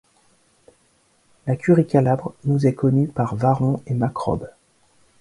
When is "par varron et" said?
3.07-3.93